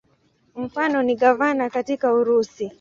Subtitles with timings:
[0.55, 2.69] Mfano ni gavana katika Urusi.